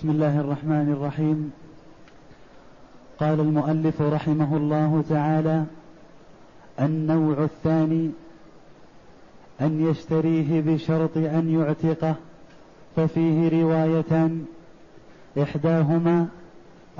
[0.00, 1.52] بسم الله الرحمن الرحيم.
[3.18, 5.64] قال المؤلف رحمه الله تعالى
[6.80, 8.10] النوع الثاني
[9.60, 12.14] أن يشتريه بشرط أن يعتقه
[12.96, 14.44] ففيه روايتان
[15.42, 16.26] إحداهما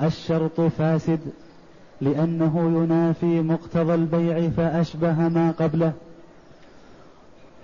[0.01, 1.19] الشرط فاسد
[2.01, 5.93] لأنه ينافي مقتضى البيع فأشبه ما قبله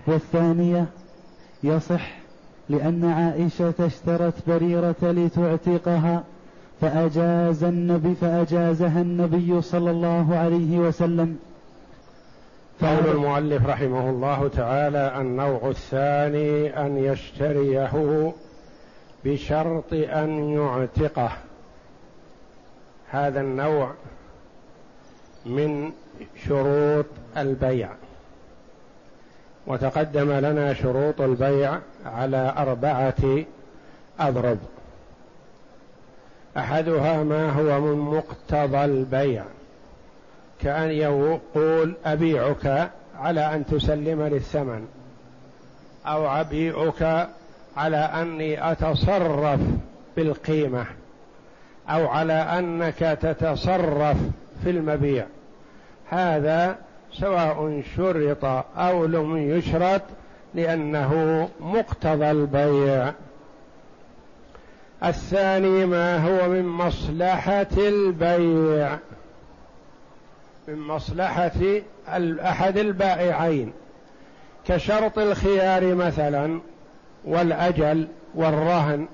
[0.08, 0.86] والثانية
[1.64, 2.27] يصح
[2.70, 6.24] لأن عائشة اشترت بريرة لتعتقها
[6.82, 11.38] فأجاز النبي فأجازها النبي صلى الله عليه وسلم.
[12.82, 18.34] قول المؤلف رحمه الله تعالى النوع الثاني أن يشتريه
[19.26, 21.32] بشرط أن يعتقه.
[23.10, 23.92] هذا النوع
[25.46, 25.92] من
[26.48, 27.06] شروط
[27.38, 27.90] البيع.
[29.68, 33.44] وتقدم لنا شروط البيع على أربعة
[34.20, 34.58] أضرب.
[36.58, 39.44] أحدها ما هو من مقتضى البيع
[40.62, 44.88] كأن يقول أبيعك على أن تسلم للثمن
[46.06, 47.30] أو أبيعك
[47.78, 49.60] على أني أتصرف
[50.16, 50.86] بالقيمة
[51.90, 54.18] أو على أنك تتصرف
[54.64, 55.26] في المبيع.
[56.10, 56.76] هذا
[57.20, 58.46] سواء شرط
[58.78, 60.02] أو لم يشرط
[60.54, 63.14] لأنه مقتضى البيع.
[65.04, 68.98] الثاني ما هو من مصلحة البيع.
[70.68, 71.82] من مصلحة
[72.40, 73.74] أحد البائعين.
[74.68, 76.60] كشرط الخيار مثلا
[77.26, 79.08] والأجل والرهن.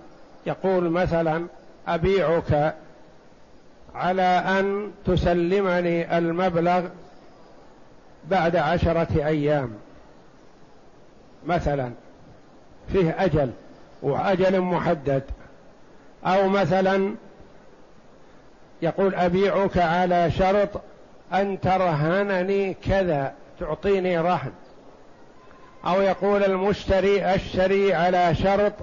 [0.46, 1.46] يقول مثلا
[1.88, 2.76] أبيعك
[3.96, 4.22] على
[4.60, 6.84] أن تسلمني المبلغ
[8.30, 9.74] بعد عشرة أيام.
[11.46, 11.92] مثلا
[12.92, 13.52] فيه أجل
[14.02, 15.24] وأجل محدد.
[16.26, 17.16] أو مثلا
[18.82, 20.70] يقول أبيعك على شرط
[21.34, 24.52] أن ترهنني كذا تعطيني رهن.
[25.86, 28.74] أو يقول المشتري أشتري على شرط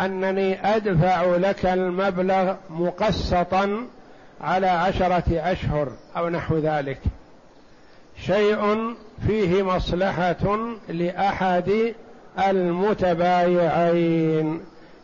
[0.00, 3.86] أنني أدفع لك المبلغ مقسطا
[4.40, 6.98] على عشرة أشهر أو نحو ذلك.
[8.20, 8.94] شيء
[9.26, 11.94] فيه مصلحة لأحد
[12.48, 14.60] المتبايعين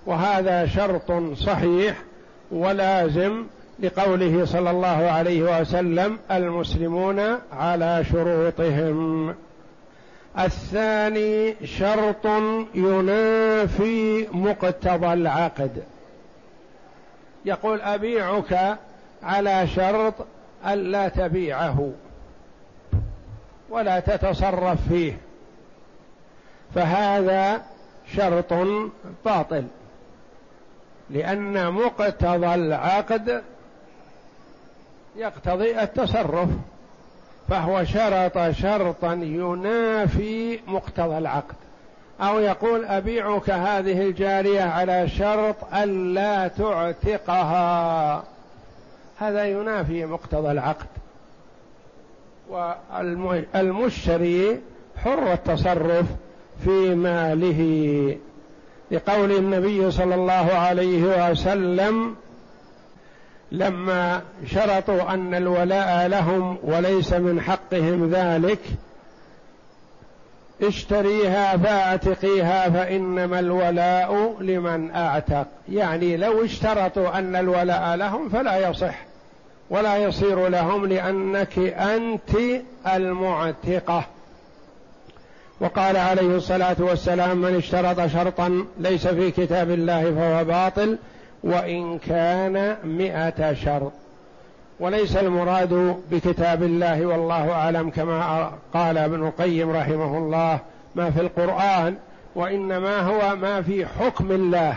[0.06, 1.96] وهذا شرط صحيح
[2.50, 3.44] ولازم
[3.80, 9.34] لقوله صلى الله عليه وسلم المسلمون على شروطهم.
[10.38, 12.26] الثاني شرط
[12.74, 15.82] ينافي مقتضى العقد.
[17.44, 18.78] يقول أبيعك
[19.22, 20.14] على شرط
[20.66, 21.90] الا تبيعه.
[23.72, 25.18] ولا تتصرف فيه.
[26.74, 27.62] فهذا
[28.16, 28.52] شرط
[29.24, 29.66] باطل.
[31.10, 33.42] لأن مقتضى العقد
[35.16, 36.48] يقتضي التصرف.
[37.48, 41.54] فهو شرط شرطا ينافي مقتضى العقد.
[42.20, 48.24] أو يقول أبيعك هذه الجارية على شرط ألا تعتقها.
[49.18, 50.86] هذا ينافي مقتضى العقد.
[52.50, 54.60] والمشتري
[54.96, 56.06] حر التصرف
[56.64, 58.16] في ماله.
[58.90, 62.16] لقول النبي صلى الله عليه وسلم
[63.52, 68.60] لما شرطوا أن الولاء لهم وليس من حقهم ذلك
[70.62, 75.46] اشتريها فاعتقيها فإنما الولاء لمن أعتق.
[75.68, 79.11] يعني لو اشترطوا أن الولاء لهم فلا يصح.
[79.72, 82.30] ولا يصير لهم لأنك أنت
[82.94, 84.04] المعتقة.
[85.60, 90.98] وقال عليه الصلاة والسلام من اشترط شرطا ليس في كتاب الله فهو باطل
[91.44, 93.92] وإن كان مائه شرط.
[94.80, 100.58] وليس المراد بكتاب الله والله أعلم كما قال ابن القيم رحمه الله
[100.94, 101.96] ما في القرآن
[102.34, 104.76] وإنما هو ما في حكم الله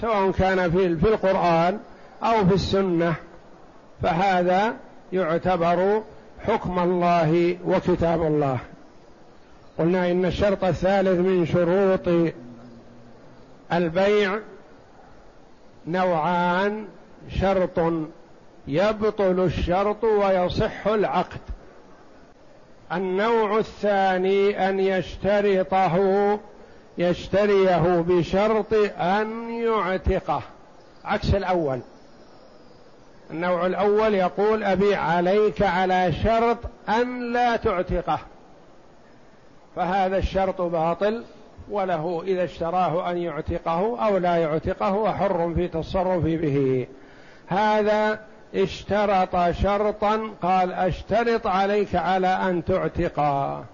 [0.00, 1.78] سواء كان في القرآن
[2.22, 3.14] أو في السنة.
[4.02, 4.74] فهذا
[5.12, 6.02] يعتبر
[6.46, 8.58] حكم الله وكتاب الله.
[9.78, 12.34] قلنا إن الشرط الثالث من شروط
[13.72, 14.38] البيع
[15.86, 16.86] نوعان.
[17.28, 17.80] شرط
[18.68, 21.40] يبطل الشرط ويصح العقد.
[22.92, 26.38] النوع الثاني أن يشترطه
[26.98, 30.42] يشتريه بشرط أن يعتقه.
[31.04, 31.80] عكس الأول.
[33.32, 38.18] النوع الأول يقول أبيع عليك على شرط أن لا تعتقه.
[39.76, 41.24] فهذا الشرط باطل
[41.70, 46.86] وله إذا اشتراه أن يعتقه أو لا يعتقه وحر في تصرف به.
[47.46, 48.20] هذا
[48.54, 53.64] اشترط شرطا قال أشترط عليك على أن تعتقا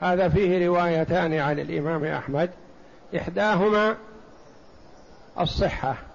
[0.00, 2.50] هذا فيه روايتان عن الإمام أحمد.
[3.16, 3.96] إحداهما
[5.40, 6.07] الصحة.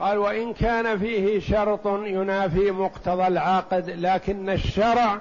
[0.00, 5.20] قال وإن كان فيه شرط ينافي مقتضى العقد لكن الشرع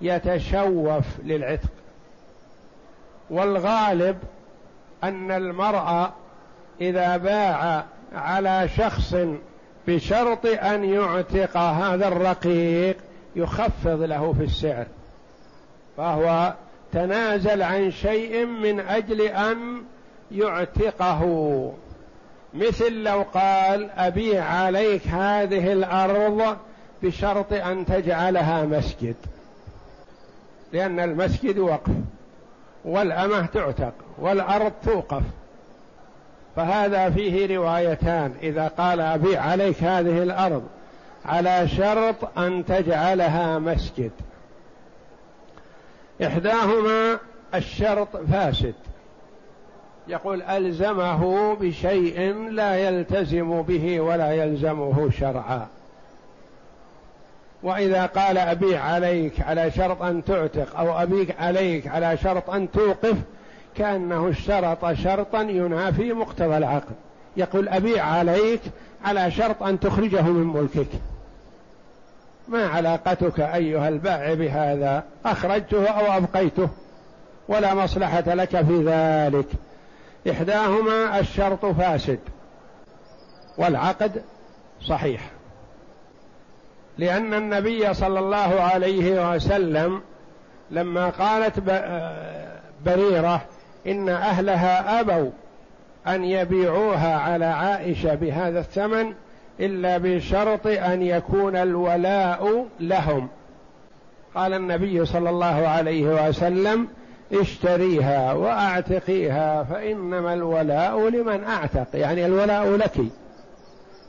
[0.00, 1.70] يتشوف للعتق.
[3.30, 4.18] والغالب
[5.04, 6.12] أن المرأة
[6.80, 7.84] إذا باع
[8.14, 9.16] على شخص
[9.88, 12.96] بشرط أن يعتق هذا الرقيق
[13.36, 14.86] يخفض له في السعر.
[15.96, 16.54] فهو
[16.92, 19.82] تنازل عن شيء من أجل أن
[20.30, 21.72] يعتقه.
[22.54, 26.56] مثل لو قال أبيع عليك هذه الأرض
[27.02, 29.16] بشرط أن تجعلها مسجد.
[30.72, 31.92] لأن المسجد وقف
[32.84, 35.22] والأمة تعتق والأرض توقف.
[36.56, 38.34] فهذا فيه روايتان.
[38.42, 40.62] إذا قال أبيع عليك هذه الأرض
[41.24, 44.10] على شرط أن تجعلها مسجد.
[46.24, 47.18] إحداهما
[47.54, 48.74] الشرط فاسد.
[50.08, 55.66] يقول ألزمه بشيء لا يلتزم به ولا يلزمه شرعا.
[57.62, 63.16] وإذا قال أبيع عليك على شرط أن تعتق أو أبيع عليك على شرط أن توقف
[63.76, 66.94] كأنه اشترط شرطا ينافي مقتضى العقد
[67.36, 68.60] يقول أبيع عليك
[69.04, 70.88] على شرط أن تخرجه من ملكك.
[72.48, 76.68] ما علاقتك أيها البائع بهذا؟ أخرجته أو أبقيته.
[77.48, 79.46] ولا مصلحة لك في ذلك.
[80.30, 82.18] إحداهما الشرط فاسد
[83.58, 84.22] والعقد
[84.80, 85.30] صحيح
[86.98, 90.00] لأن النبي صلى الله عليه وسلم
[90.70, 91.60] لما قالت
[92.86, 93.42] بريرة
[93.86, 95.30] إن أهلها أبوا
[96.06, 99.14] أن يبيعوها على عائشة بهذا الثمن
[99.60, 103.28] إلا بشرط أن يكون الولاء لهم.
[104.34, 106.88] قال النبي صلى الله عليه وسلم
[107.32, 113.00] اشتريها وأعتقيها فإنما الولاء لمن أعتق يعني الولاء لك.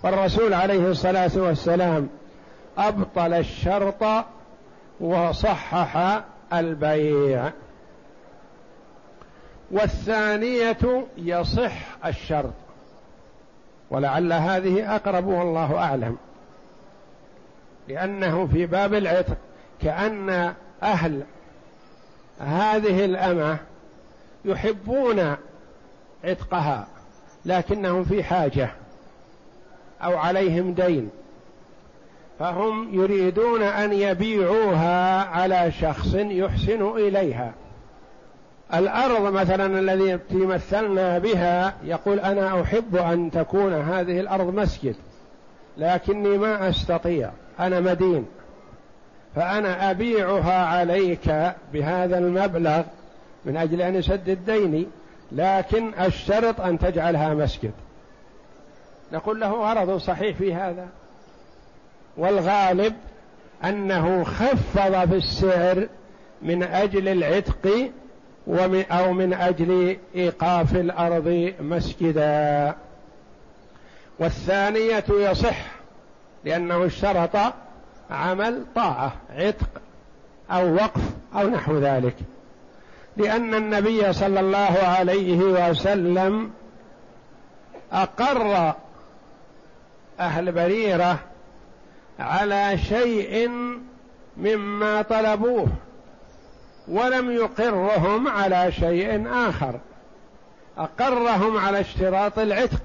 [0.03, 2.09] والرسول عليه الصلاة والسلام
[2.77, 4.25] أبطل الشرط
[4.99, 6.21] وصحح
[6.53, 7.51] البيع.
[9.71, 12.53] والثانية يصح الشرط
[13.89, 16.17] ولعل هذه أقرب والله أعلم.
[17.87, 19.37] لأنه في باب العتق
[19.81, 20.53] كأن
[20.83, 21.23] أهل
[22.39, 23.57] هذه الأمة
[24.45, 25.35] يحبون
[26.23, 26.87] عتقها
[27.45, 28.69] لكنهم في حاجة
[30.03, 31.09] أو عليهم دين.
[32.39, 37.53] فهم يريدون أن يبيعوها على شخص يحسن إليها.
[38.73, 44.95] الأرض مثلا الذي مثلنا بها يقول أنا أحب أن تكون هذه الأرض مسجد
[45.77, 48.25] لكني ما أستطيع أنا مدين.
[49.35, 52.83] فأنا أبيعها عليك بهذا المبلغ
[53.45, 54.87] من أجل أن يسدد ديني
[55.31, 57.71] لكن اشترط أن تجعلها مسجد.
[59.11, 60.87] نقول له غرض صحيح في هذا.
[62.17, 62.93] والغالب
[63.63, 65.87] أنه خفض في السعر
[66.41, 67.91] من أجل العتق
[68.91, 72.75] أو من أجل إيقاف الأرض مسجدا.
[74.19, 75.65] والثانية يصح
[76.45, 77.53] لأنه اشترط
[78.11, 79.69] عمل طاعة عتق
[80.51, 81.01] أو وقف
[81.35, 82.15] أو نحو ذلك.
[83.17, 86.51] لأن النبي صلى الله عليه وسلم
[87.91, 88.73] أقر
[90.19, 91.19] أهل بريرة
[92.19, 93.49] على شيء
[94.37, 95.67] مما طلبوه
[96.87, 99.79] ولم يقرهم على شيء آخر.
[100.77, 102.81] أقرهم على اشتراط العتق.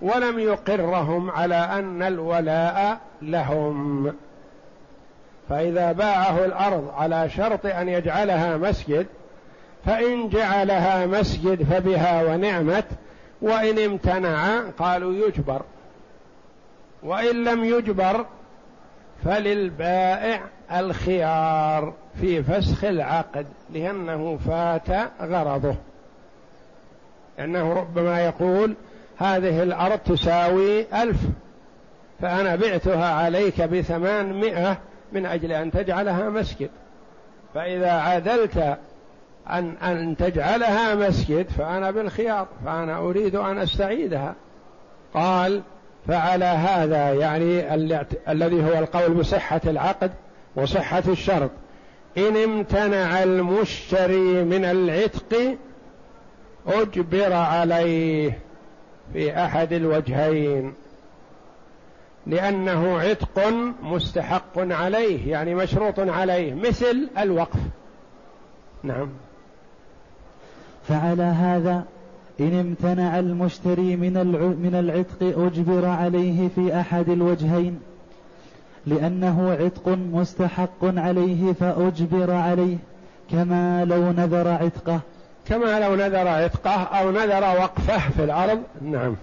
[0.00, 4.12] ولم يقرهم على أن الولاء لهم.
[5.48, 9.06] فإذا باعه الأرض على شرط أن يجعلها مسجد
[9.86, 12.86] فإن جعلها مسجد فبها ونعمت
[13.42, 15.62] وإن امتنع قالوا يجبر.
[17.02, 18.26] وإن لم يجبر
[19.24, 20.40] فللبائع
[20.72, 25.74] الخيار في فسخ العقد لأنه فات غرضه.
[27.38, 28.74] لأنه ربما يقول
[29.18, 31.16] هذه الأرض تساوي ألف
[32.20, 34.78] فأنا بعتها عليك بثمانمائة
[35.12, 36.70] من أجل أن تجعلها مسجد.
[37.54, 38.78] فإذا عدلت
[39.50, 44.34] أن أن تجعلها مسجد فأنا بالخيار فأنا أريد أن أستعيدها.
[45.14, 45.62] قال
[46.08, 47.74] فعلى هذا يعني
[48.28, 50.10] الذي هو القول بصحة العقد
[50.56, 51.50] وصحة الشرط.
[52.18, 55.56] إن امتنع المشتري من العتق
[56.66, 58.38] أجبر عليه.
[59.12, 60.74] في أحد الوجهين
[62.26, 63.48] لأنه عتق
[63.82, 67.60] مستحق عليه يعني مشروط عليه مثل الوقف.
[68.82, 69.08] نعم.
[70.88, 71.84] فعلى هذا
[72.40, 74.12] إن امتنع المشتري من
[74.62, 77.80] من العتق أجبر عليه في أحد الوجهين
[78.86, 82.76] لأنه عتق مستحق عليه فأجبر عليه
[83.30, 85.00] كما لو نذر عتقه.
[85.48, 88.62] كما لو نذر عتقه أو نذر وقفه في الأرض.
[88.82, 89.16] نعم.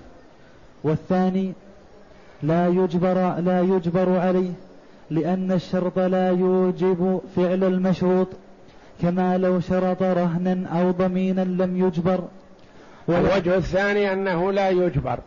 [0.84, 1.54] والثاني
[2.44, 4.52] لا يجبر لا يجبر عليه
[5.10, 8.28] لأن الشرط لا يوجب فعل المشروط
[9.02, 12.24] كما لو شرط رهنا أو ضمينا لم يجبر.
[13.08, 15.20] والوجه الثاني أنه لا يجبر.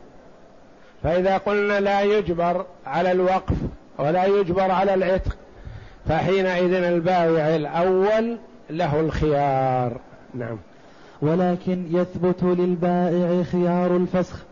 [1.03, 3.57] فإذا قلنا لا يجبر على الوقف
[3.99, 5.37] ولا يجبر على العتق
[6.09, 8.39] فحينئذ البائع الأول
[8.71, 10.01] له الخيار.
[10.35, 10.59] نعم.
[11.25, 14.43] ولكن يثبت للبائع خيار الفسخ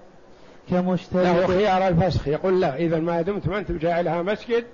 [0.71, 2.29] كمشتري له خيار الفسخ.
[2.29, 4.65] يقول لا إذا ما دمت ما أنت جاعلها مسجد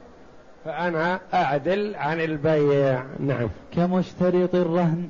[0.65, 3.03] فأنا أعدل عن البيع.
[3.21, 3.49] نعم.
[3.75, 5.09] كمشترط الرهن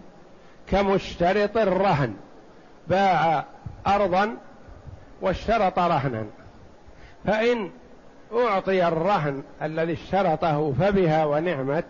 [0.71, 2.15] كمشترط الرهن
[2.89, 3.45] باع
[3.87, 4.37] أرضا
[5.21, 6.25] واشترط رهنا.
[7.27, 7.71] فإن
[8.33, 11.85] أعطي الرهن الذي اشترطه فبها ونعمت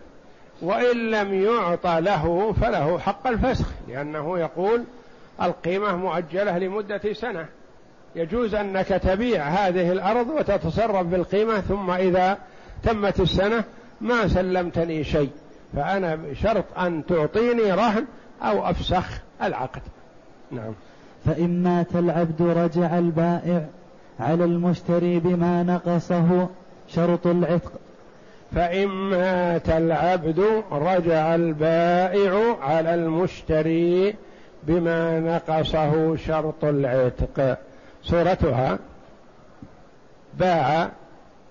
[0.62, 4.84] وإن لم يعطى له فله حق الفسخ لأنه يقول
[5.42, 7.46] القيمة مؤجلة لمدة سنة.
[8.16, 12.38] يجوز أنك تبيع هذه الأرض وتتصرف بالقيمة ثم إذا
[12.82, 13.64] تمت السنة
[14.00, 15.30] ما سلمتني شيء
[15.76, 18.04] فأنا شرط أن تعطيني رهن
[18.42, 19.82] أو أفسخ العقد.
[20.50, 20.72] نعم.
[21.24, 23.64] فإن مات العبد رجع البائع
[24.20, 26.48] على المشتري بما نقصه
[26.88, 27.72] شرط العتق.
[28.54, 34.14] فإن مات العبد رجع البائع على المشتري
[34.62, 37.58] بما نقصه شرط العتق.
[38.02, 38.78] صورتها
[40.34, 40.90] باع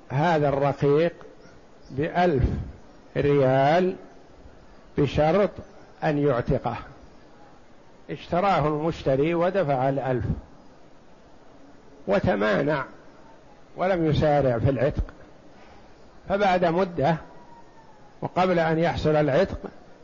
[0.09, 1.13] هذا الرقيق
[1.91, 2.43] بألف
[3.17, 3.95] ريال
[4.97, 5.51] بشرط
[6.03, 6.77] أن يعتقه.
[8.09, 10.25] اشتراه المشتري ودفع الألف
[12.07, 12.85] وتمانع
[13.77, 15.03] ولم يسارع في العتق.
[16.29, 17.17] فبعد مدة
[18.21, 19.59] وقبل أن يحصل العتق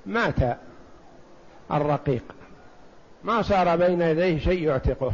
[0.05, 0.57] مات
[1.71, 2.23] الرقيق.
[3.23, 5.13] ما صار بين يديه شيء يعتقه.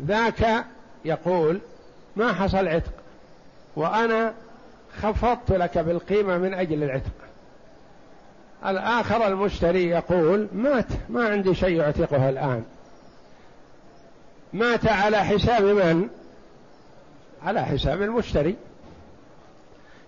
[0.00, 0.64] ذاك
[1.04, 1.60] يقول
[2.16, 2.92] ما حصل عتق
[3.76, 4.34] وأنا
[5.02, 7.12] خفضت لك بالقيمة من أجل العتق.
[8.66, 12.64] الآخر المشتري يقول مات ما عندي شيء يعتقه الآن.
[14.52, 16.08] مات على حساب من؟
[17.42, 18.56] على حساب المشتري.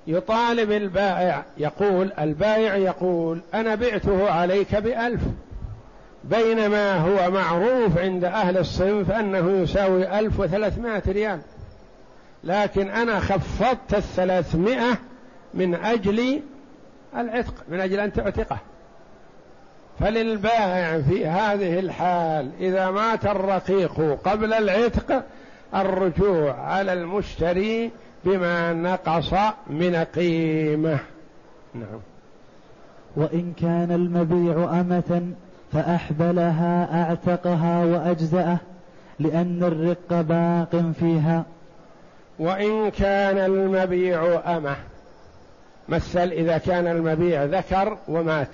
[0.06, 5.20] يطالب البائع يقول البائع يقول أنا بعته عليك بألف.
[6.24, 11.40] بينما هو معروف عند أهل الصنف أنه يساوي ألف وثلاثمائة ريال.
[12.44, 14.98] لكن أنا خفضت الثلاثمائة
[15.54, 16.40] من أجل
[17.16, 18.58] العتق من أجل أن تعتقه.
[20.00, 25.24] فللبائع في هذه الحال إذا مات الرقيق قبل العتق
[25.74, 27.90] الرجوع على المشتري
[28.26, 29.34] بما نقص
[29.66, 30.98] من قيمة.
[31.74, 32.00] نعم.
[33.16, 35.32] وإن كان المبيع أمة
[35.72, 38.58] فأحبلها أعتقها وأجزأه
[39.18, 41.44] لأن الرق باق فيها.
[42.38, 44.76] وإن كان المبيع أمة
[45.88, 48.50] مثل إذا كان المبيع ذكر ومات.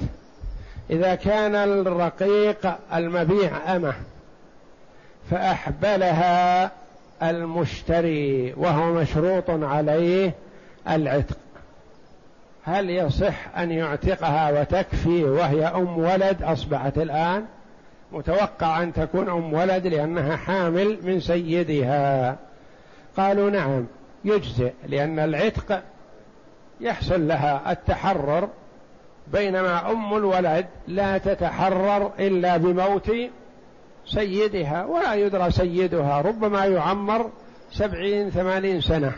[0.91, 3.95] إذا كان الرقيق المبيع أمة
[5.31, 6.71] فأحبلها
[7.23, 10.35] المشتري وهو مشروط عليه
[10.89, 11.37] العتق.
[12.65, 17.45] هل يصح أن يعتقها وتكفي وهي أم ولد؟ أصبحت الآن
[18.13, 22.37] متوقع أن تكون أم ولد لأنها حامل من سيدها.
[23.17, 23.87] قالوا نعم
[24.25, 25.83] يجزئ لأن العتق
[26.81, 28.49] يحصل لها التحرر
[29.33, 33.13] بينما أم الولد لا تتحرر إلا بموت
[34.07, 37.31] سيدها ولا يدرى سيدها ربما يعمر
[37.71, 39.13] سبعين ثمانين سنة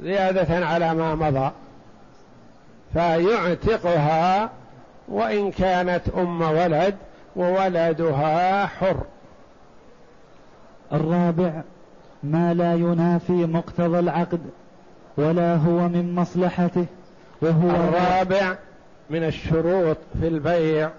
[0.00, 1.50] زيادة على ما مضى.
[2.92, 4.50] فيعتقها
[5.08, 6.96] وإن كانت أم ولد
[7.36, 9.04] وولدها حر.
[10.92, 11.62] الرابع
[12.22, 14.40] ما لا ينافي مقتضى العقد
[15.16, 16.86] ولا هو من مصلحته
[17.42, 18.56] وهو الرابع
[19.10, 20.90] من الشروط في البيع.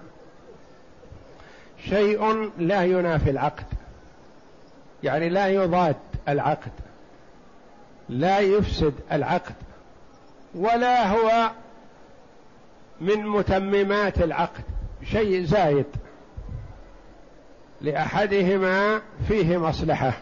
[1.88, 3.66] شيء لا ينافي العقد.
[5.02, 5.96] يعني لا يضاد
[6.28, 6.72] العقد.
[8.08, 9.54] لا يفسد العقد.
[10.54, 11.50] ولا هو
[13.00, 14.64] من متممات العقد.
[15.04, 15.86] شيء زايد.
[17.80, 20.12] لأحدهما فيه مصلحة.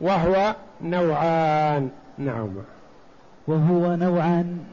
[0.00, 1.90] وهو نوعان.
[2.18, 2.54] نعم.
[3.48, 4.64] وهو نوعان.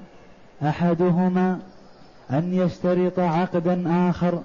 [0.63, 1.59] أحدهما
[2.31, 4.43] أن يشترط عقدا آخر.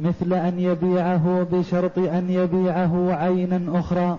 [0.00, 4.18] مثل أن يبيعه بشرط أن يبيعه عينا أخرى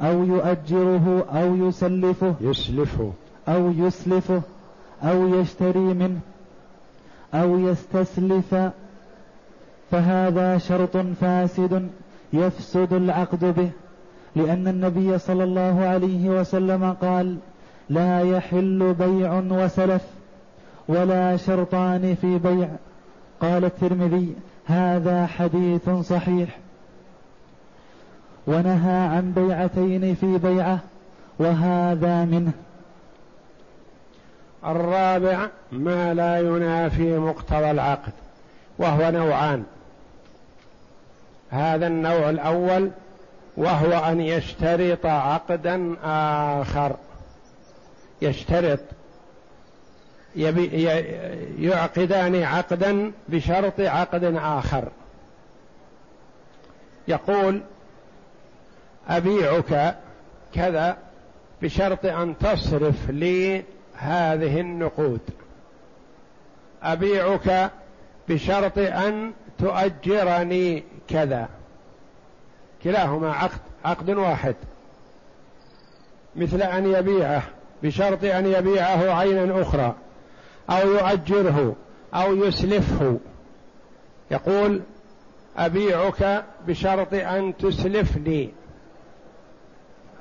[0.00, 3.12] أو يؤجره أو يسلفه يسلفه.
[3.48, 4.42] أو يسلفه
[5.02, 6.20] أو يشتري منه
[7.34, 8.54] أو يستسلف.
[9.90, 11.88] فهذا شرط فاسد
[12.32, 13.70] يفسد العقد به
[14.36, 17.36] لأن النبي صلى الله عليه وسلم قال
[17.88, 20.02] لا يحل بيع وسلف
[20.88, 22.68] ولا شرطان في بيع.
[23.40, 24.34] قال الترمذي
[24.66, 26.58] هذا حديث صحيح.
[28.46, 30.78] ونهى عن بيعتين في بيعة
[31.38, 32.52] وهذا منه.
[34.66, 38.12] الرابع ما لا ينافي مقتضى العقد
[38.78, 39.64] وهو نوعان.
[41.50, 42.90] هذا النوع الأول
[43.56, 46.96] وهو أن يشترط عقدا آخر.
[48.22, 48.80] يشترط
[51.58, 54.88] يعقدان عقدا بشرط عقد آخر.
[57.08, 57.62] يقول
[59.08, 59.96] أبيعك
[60.54, 60.96] كذا
[61.62, 63.64] بشرط أن تصرف لي
[63.96, 65.20] هذه النقود.
[66.82, 67.70] أبيعك
[68.28, 71.48] بشرط أن تؤجرني كذا.
[72.84, 74.54] كلاهما عقد عقد واحد.
[76.36, 77.42] مثل أن يبيعه
[77.82, 79.94] بشرط أن يبيعه عينا أخرى.
[80.70, 81.76] أو يؤجره
[82.14, 83.18] أو يسلفه.
[84.30, 84.82] يقول
[85.56, 88.48] أبيعك بشرط أن تسلف لي.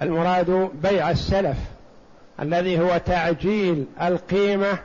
[0.01, 1.57] المراد بيع السلف
[2.41, 4.79] الذي هو تعجيل القيمة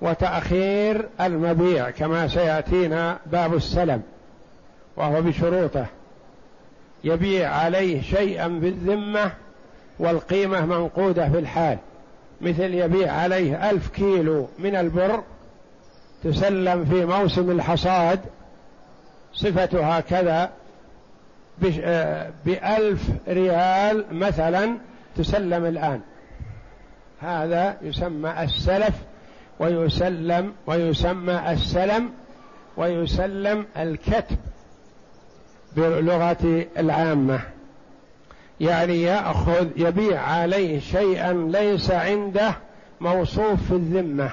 [0.00, 4.02] وتأخير المبيع كما سيأتينا باب السلم
[4.96, 5.86] وهو بشروطه.
[7.04, 9.32] يبيع عليه شيئا بالذمة
[9.98, 11.78] والقيمة منقودة في الحال.
[12.42, 15.22] مثل يبيع عليه ألف كيلو من البر
[16.24, 18.20] تسلم في موسم الحصاد
[19.32, 20.50] صفتها كذا
[21.80, 24.78] آه، بألف ريال مثلا
[25.16, 26.00] تسلم الآن.
[27.20, 28.94] هذا يسمى السلف
[29.58, 32.10] ويسلم ويسمى السلم
[32.76, 34.36] ويسلم الكتب
[35.76, 37.40] بلغة العامة.
[38.60, 42.54] يعني يأخذ يبيع عليه شيئا ليس عنده
[43.00, 44.30] موصوف في الذمة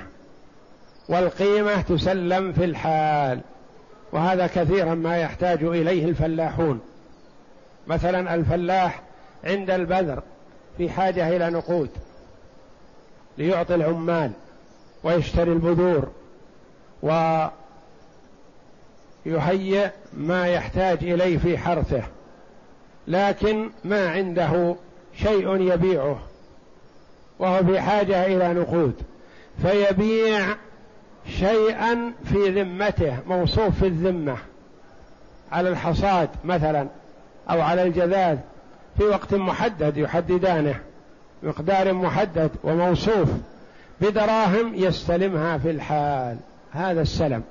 [1.10, 3.40] والقيمة تسلم في الحال
[4.12, 6.80] وهذا كثيرا ما يحتاج إليه الفلاحون.
[7.88, 9.02] مثلا الفلاح
[9.44, 10.24] عند البذر
[10.78, 11.90] في حاجة إلى نقود
[13.38, 14.32] ليعطي العمال
[15.04, 16.12] ويشتري البذور
[19.26, 22.04] ويهيئ ما يحتاج إليه في حرثه.
[23.10, 24.76] لكن ما عنده
[25.16, 26.20] شيء يبيعه
[27.40, 28.94] وهو في حاجة إلى نقود
[29.62, 30.56] فيبيع
[31.28, 34.38] شيئا في ذمته موصوف في الذمة
[35.52, 36.88] على الحصاد مثلا
[37.50, 38.38] أو على الجذاذ
[38.98, 40.80] في وقت محدد يحددانه
[41.44, 43.30] مقدار محدد وموصوف
[44.02, 46.38] بدراهم يستلمها في الحال.
[46.72, 47.44] هذا السلم.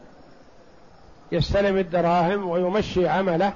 [1.33, 3.53] يستلم الدراهم ويمشي عمله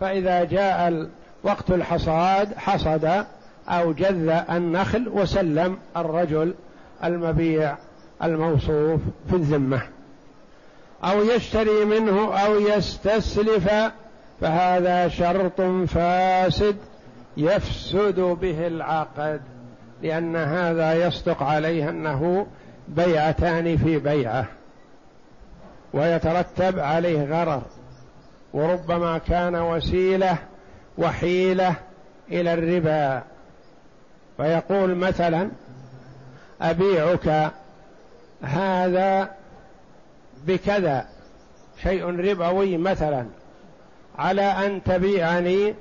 [0.00, 1.08] فإذا جاء
[1.42, 3.24] وقت الحصاد حصد
[3.68, 6.54] أو جذ النخل وسلم الرجل
[7.04, 7.76] المبيع
[8.22, 9.00] الموصوف
[9.30, 9.82] في الذمة.
[11.04, 13.70] أو يشتري منه أو يستسلف
[14.40, 16.76] فهذا شرط فاسد
[17.36, 19.40] يفسد به العقد
[20.02, 22.46] لأن هذا يصدق عليه أنه
[22.88, 24.46] بيعتان في بيعة
[25.94, 27.62] ويترتب عليه غرر
[28.52, 30.38] وربما كان وسيلة
[30.98, 31.74] وحيلة
[32.30, 33.22] إلى الربا.
[34.36, 35.50] فيقول مثلا
[36.60, 37.52] أبيعك
[38.42, 39.30] هذا
[40.46, 41.06] بكذا
[41.82, 43.26] شيء ربوي مثلا
[44.18, 45.74] على أن تبيعني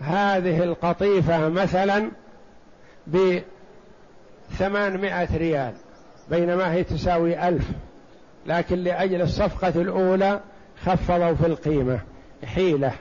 [0.00, 2.10] هذه القطيفة مثلا
[4.50, 5.72] بثمانمائة ريال
[6.30, 7.64] بينما هي تساوي ألف.
[8.46, 10.40] لكن لأجل الصفقة الأولى
[10.84, 12.00] خفضوا في القيمة
[12.44, 12.92] حيلة.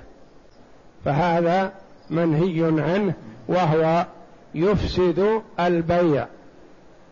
[1.07, 1.71] فهذا
[2.09, 3.13] منهي عنه
[3.47, 4.05] وهو
[4.55, 6.25] يفسد البيع.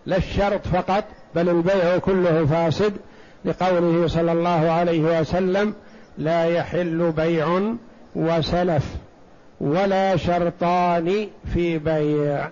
[0.06, 1.04] لا الشرط فقط
[1.36, 2.94] بل البيع كله فاسد.
[3.46, 5.74] لقوله صلى الله عليه وسلم
[6.18, 7.74] لا يحل بيع
[8.16, 8.96] وسلف
[9.62, 12.50] ولا شرطان في بيع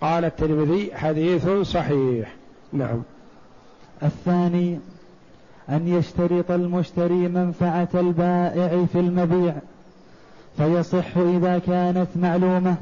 [0.00, 2.34] قال الترمذي حديث صحيح
[2.72, 3.02] نعم.
[4.02, 4.78] الثاني
[5.68, 9.54] أن يشترط المشتري منفعة البائع في المبيع
[10.56, 12.76] فيصح إذا كانت معلومة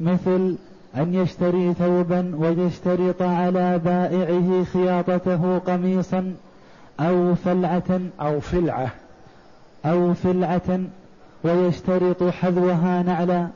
[0.00, 0.56] مثل
[0.96, 6.34] أن يشتري ثوبا ويشترط على بائعه خياطته قميصا
[7.00, 8.90] أو فلعة أو فلعة.
[9.84, 10.80] أو فلعة
[11.44, 13.48] ويشترط حذوها نعلا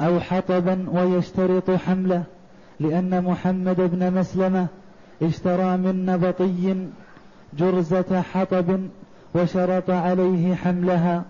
[0.00, 2.22] أو حطبا ويشترط حمله
[2.80, 4.66] لأن محمد بن مسلمة
[5.22, 6.86] اشترى من نبطي
[7.58, 8.80] جرزة حطب
[9.34, 11.24] وشرط عليه حملها.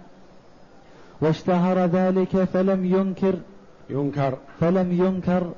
[1.20, 3.34] واشتهر ذلك فلم ينكر
[3.90, 4.38] ينكر.
[4.60, 5.52] فلم ينكر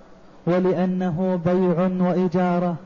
[0.47, 2.77] ولأنه بيع وإجارة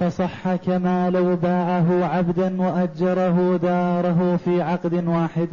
[0.00, 5.48] فصح كما لو باعه عبدا وأجره داره في عقد واحد.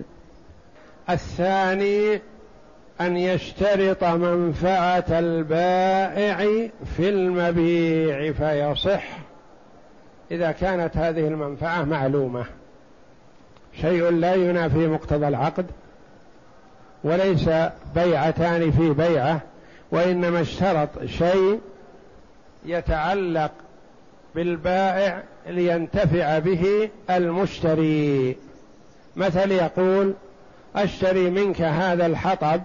[1.10, 2.21] الثاني
[3.01, 9.03] أن يشترط منفعة البائع في المبيع فيصح.
[10.32, 12.45] إذا كانت هذه المنفعة معلومة
[13.82, 15.65] شيء لا ينافي مقتضى العقد.
[17.03, 17.49] وليس
[17.95, 19.41] بيعتان في بيعة
[19.91, 21.60] وإنما اشترط شيء
[22.65, 23.51] يتعلق
[24.36, 28.36] بالبائع لينتفع به المشتري.
[29.15, 30.13] مثل يقول
[30.75, 32.62] أشتري منك هذا الحطب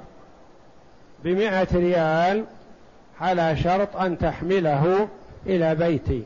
[1.24, 2.44] بمئة ريال
[3.20, 5.08] على شرط أن تحمله
[5.46, 6.22] إلى بيتي.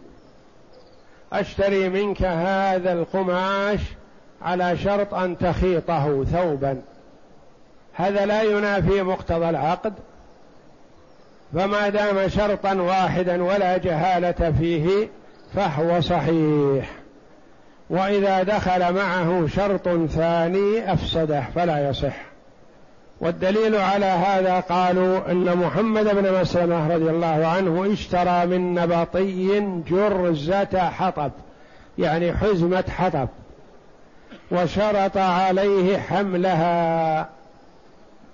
[1.32, 3.80] أشتري منك هذا القماش
[4.42, 6.82] على شرط أن تخيطه ثوبا.
[7.96, 9.92] هذا لا ينافي مقتضى العقد
[11.54, 15.08] فما دام شرطا واحدا ولا جهالة فيه
[15.54, 16.90] فهو صحيح.
[17.90, 22.16] وإذا دخل معه شرط ثاني أفسده فلا يصح.
[23.20, 30.90] والدليل على هذا قالوا إن محمد بن مسلمة رضي الله عنه اشترى من نبطي جرزة
[30.90, 31.30] حطب
[31.98, 33.28] يعني حزمة حطب
[34.50, 37.35] وشرط عليه حملها.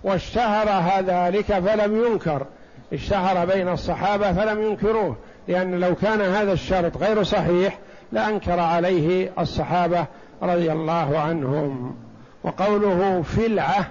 [0.04, 2.46] واشتهر ذلك فلم ينكر.
[2.92, 5.16] اشتهر بين الصحابة فلم ينكروه
[5.48, 7.78] لأن لو كان هذا الشرط غير صحيح
[8.12, 10.06] لأنكر عليه الصحابة
[10.42, 11.96] رضي الله عنهم.
[12.44, 13.90] وقوله فلعة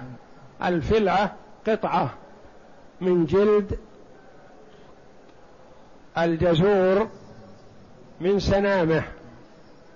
[0.64, 1.32] الفلعة
[1.66, 2.10] قطعة
[3.00, 3.78] من جلد
[6.18, 7.08] الجزور
[8.20, 9.02] من سنامة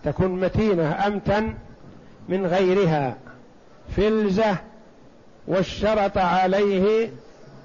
[0.04, 1.54] تكون متينة أمتن
[2.28, 3.16] من غيرها.
[3.96, 4.56] فلزة
[5.46, 7.10] واشترط عليه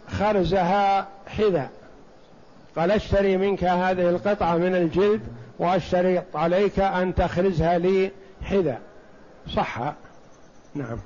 [0.08, 1.70] خرزها حذا
[2.76, 5.22] قال اشتري منك هذه القطعة من الجلد
[5.60, 8.12] واشترط عليك أن تخرزها لي
[8.44, 8.78] حذا
[9.56, 9.94] صح؟
[10.76, 10.98] نعم.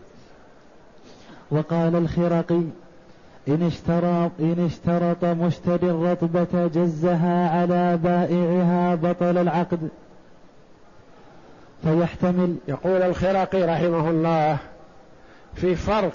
[1.51, 2.61] وقال الخرقي
[3.47, 9.89] إن اشترى إن اشترط مشتري الرطبة جزها على بائعها بطل العقد.
[11.83, 14.57] فيحتمل يقول الخرقي رحمه الله
[15.55, 16.13] في فرق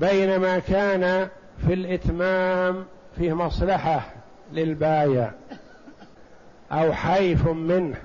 [0.00, 1.28] بين ما كان
[1.66, 2.84] في الإتمام
[3.18, 4.00] فيه مصلحة
[4.52, 5.30] للبايع
[6.72, 7.96] أو حيف منه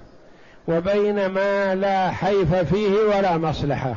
[0.67, 3.95] وبين ما لا حيف فيه ولا مصلحة.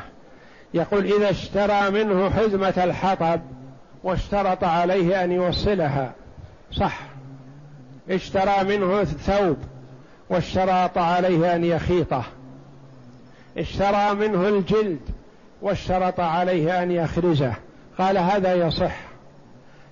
[0.73, 3.41] يقول إذا اشترى منه حزمة الحطب
[4.03, 6.11] واشترط عليه أن يوصلها
[6.71, 6.99] صح.
[8.09, 9.57] اشترى منه ثوب
[10.29, 12.23] واشترط عليه أن يخيطه.
[13.57, 15.09] اشترى منه الجلد
[15.61, 17.53] واشترط عليه أن يخرجه.
[17.97, 18.95] قال هذا يصح.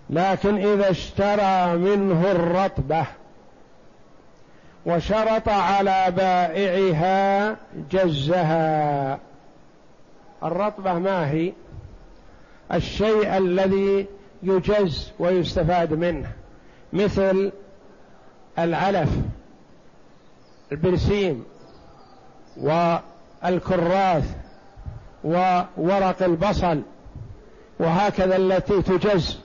[0.10, 3.06] لكن إذا اشترى منه الرطبة
[4.86, 7.56] وشرط على بائعها
[7.92, 9.20] جزها.
[10.44, 11.54] الرطبة ما هي؟
[12.74, 14.08] الشيء الذي
[14.44, 16.32] يجز ويستفاد منه.
[16.94, 17.52] مثل
[18.60, 19.10] العلف
[20.72, 21.44] البرسيم
[22.58, 24.36] والكراث
[25.24, 26.82] وورق البصل.
[27.82, 29.40] وهكذا التي تجز.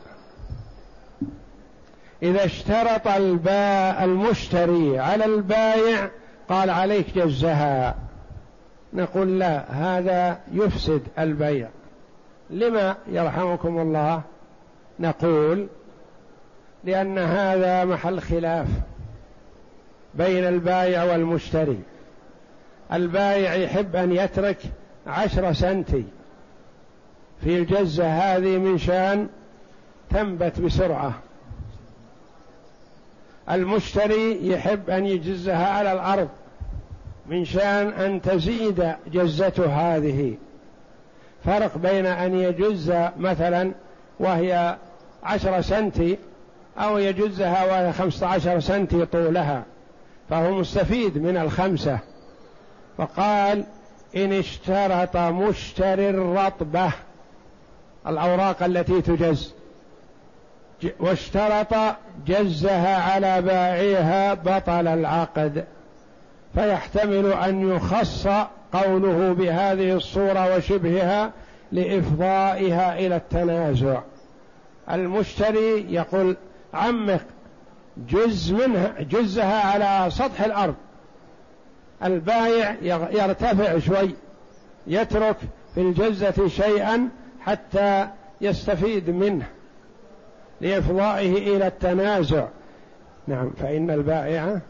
[2.22, 6.10] إذا اشترط الباء المشتري على البايع
[6.48, 7.94] قال عليك جزها.
[8.92, 11.68] نقول لا هذا يفسد البيع.
[12.50, 14.22] لما يرحمكم الله؟
[15.00, 15.66] نقول
[16.84, 18.66] لأن هذا محل خلاف
[20.14, 21.80] بين البايع والمشتري.
[22.92, 24.58] البايع يحب أن يترك
[25.06, 26.04] عشر سنتي.
[27.44, 29.28] في الجزة هذه من شان
[30.10, 31.14] تنبت بسرعة.
[33.50, 36.28] المشتري يحب أن يجزها على الأرض
[37.26, 40.34] من شان أن تزيد جزته هذه.
[41.44, 43.72] فرق بين أن يجز مثلا
[44.20, 44.76] وهي
[45.22, 46.18] عشر سنتي
[46.78, 49.64] أو يجزها وهي خمسة عشر سنتي طولها
[50.30, 51.98] فهو مستفيد من الخمسة.
[52.98, 53.64] فقال
[54.16, 56.92] إن اشترط مشتري الرطبة.
[58.08, 59.54] الأوراق التي تجز.
[61.00, 61.74] واشترط
[62.26, 65.64] جزها على بائعها بطل العقد.
[66.54, 68.28] فيحتمل أن يخص
[68.72, 71.32] قوله بهذه الصورة وشبهها
[71.72, 74.00] لإفضائها إلى التنازع.
[74.90, 76.36] المشتري يقول
[76.74, 77.22] عمق
[78.08, 80.74] جز منها جزها على سطح الأرض.
[82.04, 82.74] البايع
[83.12, 84.14] يرتفع شوي
[84.86, 85.36] يترك
[85.74, 87.08] في الجزة شيئا
[87.46, 88.08] حتى
[88.40, 89.46] يستفيد منه
[90.60, 92.46] لإفضائه إلى التنازع.
[93.26, 94.60] نعم فإن البائع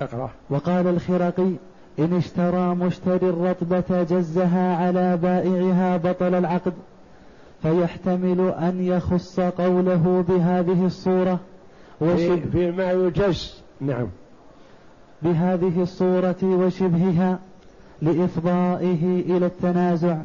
[0.00, 0.30] اقرأ.
[0.50, 1.52] وقال الخرقي
[1.98, 6.72] إن اشترى مشتري الرطبة جزها على بائعها بطل العقد
[7.62, 11.40] فيحتمل أن يخص قوله بهذه الصورة.
[12.00, 13.62] بما يجز.
[13.80, 14.08] نعم.
[15.22, 17.38] بهذه الصورة وشبهها
[18.02, 20.16] لإفضائه إلى التنازع.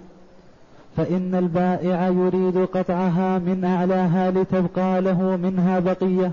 [1.00, 6.32] فإن البائع يريد قطعها من أعلاها لتبقى له منها بقية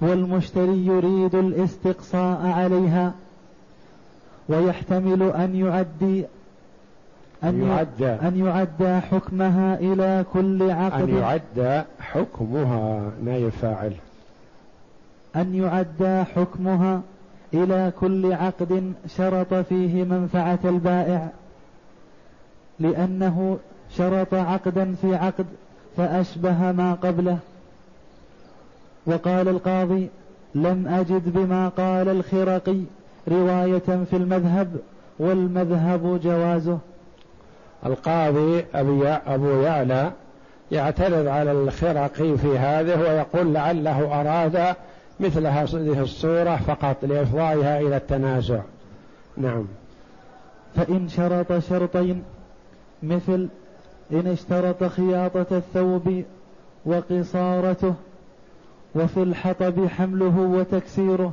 [0.00, 3.12] والمشتري يريد الاستقصاء عليها
[4.48, 6.24] ويحتمل أن يعدي
[7.44, 11.02] أن يعدى أن يعدى حكمها إلى كل عقد.
[11.02, 13.92] أن يعدى حكمها نائب فاعل
[15.36, 17.00] أن يعدى حكمها
[17.54, 21.28] إلى كل عقد شرط فيه منفعة البائع
[22.80, 23.58] لأنه
[23.98, 25.46] شرط عقدا في عقد
[25.96, 27.38] فأشبه ما قبله.
[29.06, 30.08] وقال القاضي
[30.54, 32.80] لم أجد بما قال الخرقي
[33.28, 34.76] رواية في المذهب
[35.18, 36.78] والمذهب جوازه.
[37.86, 38.64] القاضي
[39.26, 40.12] أبو يعلى
[40.72, 44.76] يعترض على الخرقي في هذه ويقول لعله أراد
[45.20, 48.60] مثل هذه الصورة فقط لإفضائها إلى التنازع.
[49.36, 49.64] نعم.
[50.76, 52.22] فإن شرط شرطين
[53.02, 53.48] مثل
[54.12, 56.22] إن اشترط خياطة الثوب
[56.86, 57.94] وقصارته
[58.94, 61.32] وفي الحطب حمله وتكسيره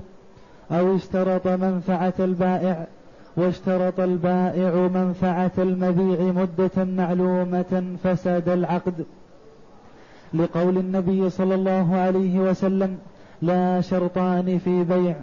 [0.71, 2.87] أو اشترط منفعة البائع
[3.37, 9.05] واشترط البائع منفعة المبيع مدة معلومة فساد العقد.
[10.33, 12.97] لقول النبي صلى الله عليه وسلم
[13.41, 15.15] لا شرطان في بيع.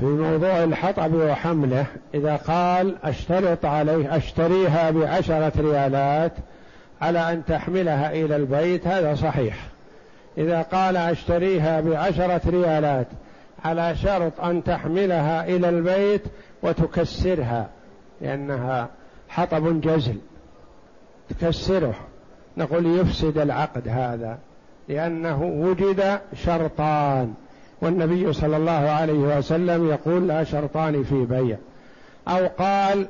[0.00, 6.32] في موضوع الحطب وحمله إذا قال أشترط عليه أشتريها بعشرة ريالات
[7.00, 9.56] على أن تحملها إلى البيت هذا صحيح.
[10.38, 13.06] إذا قال أشتريها بعشرة ريالات
[13.64, 16.22] على شرط أن تحملها إلى البيت
[16.62, 17.68] وتكسرها
[18.20, 18.88] لأنها
[19.28, 20.16] حطب جزل.
[21.40, 21.94] تكسره.
[22.56, 24.38] نقول يفسد العقد هذا
[24.88, 27.34] لأنه وجد شرطان.
[27.82, 31.56] والنبي صلى الله عليه وسلم يقول لا شرطان في بيع.
[32.28, 33.06] أو قال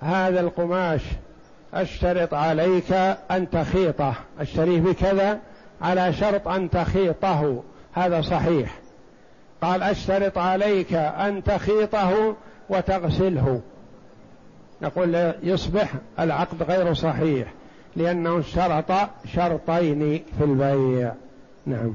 [0.00, 1.02] هذا القماش
[1.74, 2.92] أشترط عليك
[3.30, 4.14] أن تخيطه.
[4.40, 5.38] أشتريه بكذا
[5.82, 7.62] على شرط أن تخيطه.
[7.92, 8.78] هذا صحيح.
[9.62, 12.36] قال أشترط عليك أن تخيطه
[12.68, 13.60] وتغسله.
[14.82, 17.52] نقول يصبح العقد غير صحيح
[17.96, 18.92] لأنه اشترط
[19.34, 21.12] شرطين في البيع.
[21.66, 21.94] نعم.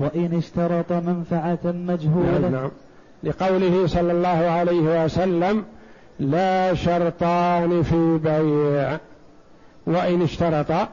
[0.00, 2.38] وإن اشترط منفعة مجهولة.
[2.38, 2.70] نعم, نعم
[3.22, 5.64] لقوله صلى الله عليه وسلم
[6.20, 8.98] لا شرطان في بيع.
[9.86, 10.88] وإن اشترط.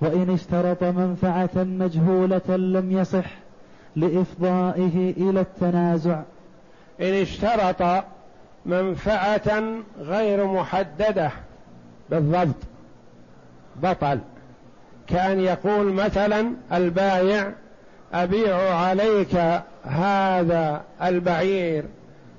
[0.00, 3.24] وإن اشترط منفعة مجهولة لم يصح
[3.96, 6.20] لإفضائه إلى التنازع.
[7.00, 8.04] إن اشترط
[8.66, 9.62] منفعة
[10.00, 11.30] غير محددة
[12.10, 12.56] بالضبط
[13.82, 14.18] بطل.
[15.06, 17.52] كأن يقول مثلا البايع
[18.14, 21.84] أبيع عليك هذا البعير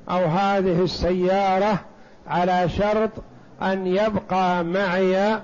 [0.10, 1.80] أو هذه السيارة
[2.28, 3.10] على شرط
[3.62, 5.40] أن يبقى معي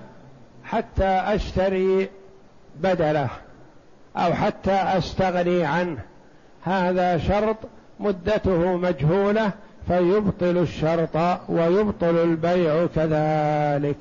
[0.64, 2.10] حتى أشتري
[2.76, 3.30] بدله
[4.18, 6.00] أو حتى أستغني عنه.
[6.64, 7.58] هذا شرط
[8.00, 9.52] مدته مجهولة
[9.88, 13.98] فيبطل الشرط ويبطل البيع كذلك.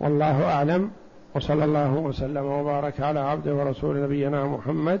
[0.00, 0.90] والله أعلم.
[1.34, 5.00] وصلى الله وسلم وبارك على عبده ورسول نبينا محمد